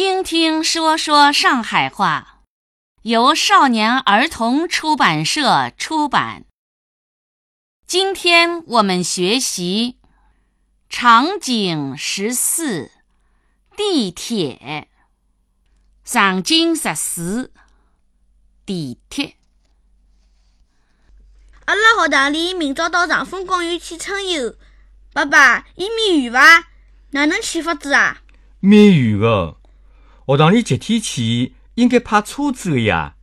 [0.00, 2.44] 听听说说上海话，
[3.02, 6.44] 由少年儿童出版社出版。
[7.84, 9.98] 今天我们学习
[10.88, 12.92] 场景十四：
[13.76, 14.86] 地铁。
[16.04, 17.52] 场景十四：
[18.64, 19.34] 地铁。
[21.64, 24.54] 阿拉学堂里明朝到长风公园去春游，
[25.12, 26.68] 爸爸，伊免远伐？
[27.10, 28.22] 哪能去法子啊？
[28.60, 29.57] 蛮远个，
[30.28, 33.16] 学堂里集体去应该派车子个呀。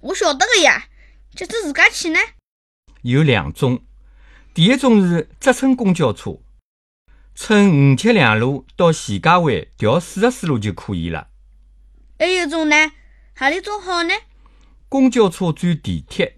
[0.00, 0.88] 我晓得个呀，
[1.34, 2.20] 接着自家去呢。
[3.00, 3.82] 有两种，
[4.52, 6.36] 第一种是职称公交车，
[7.34, 11.28] 乘五七两路到徐家汇调四十四路就可以了。
[12.18, 12.92] 还有种呢，
[13.34, 14.12] 何里种好呢？
[14.90, 16.36] 公交车转地铁，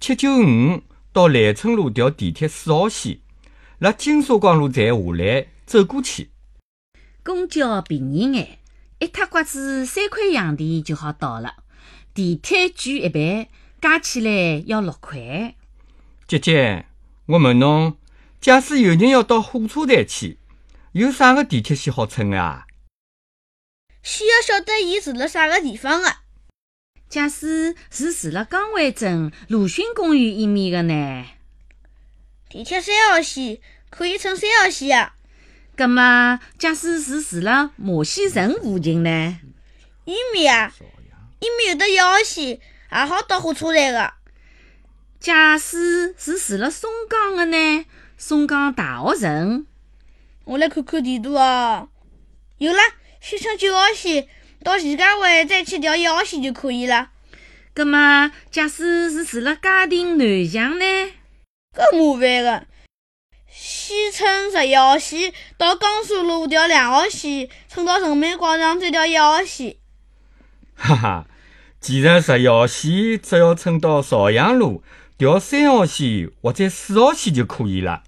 [0.00, 3.20] 七九五到兰村路调地铁四号线，
[3.78, 5.46] 辣金沙江路站下来。
[5.64, 6.30] 走过去，
[7.22, 8.58] 公交便宜眼，
[9.04, 11.56] 一塌瓜子三块洋钿就好到了。
[12.14, 15.54] 地铁贵一倍，加起来要六块。
[16.26, 16.86] 姐姐，
[17.26, 17.98] 我问侬，
[18.40, 20.38] 假使有人要到火车站去，
[20.92, 22.66] 有啥个地铁线好乘啊？
[24.02, 26.16] 需要晓得伊住辣啥个地方的。
[27.10, 31.26] 假使是住辣江湾镇鲁迅公园一面的呢？
[32.48, 33.58] 地铁三号线
[33.90, 35.16] 可以乘三号线啊。
[35.76, 39.38] 葛么，假使是住辣马戏城附近呢？
[40.04, 40.72] 伊面啊，
[41.40, 44.12] 伊面有得一号线，也好到火车站个。
[45.18, 47.84] 假使是住辣松江的呢？
[48.16, 49.66] 松江大学城。
[50.44, 51.88] 我来看看地图哦。
[52.58, 52.78] 有了，
[53.20, 54.28] 先乘九号线
[54.62, 57.10] 到徐家汇，再去调一号线就可以了。
[57.74, 60.84] 葛么，假使是住辣嘉定南翔呢？
[61.74, 62.66] 搿麻烦个。
[63.56, 69.76] 先乘十一号线到江苏路调两号线，乘到人民广场再调一号线。
[70.74, 71.26] 哈哈，
[71.80, 74.82] 其实十一号线只要乘到朝阳路
[75.16, 78.02] 调三号线或者四号线就可以了。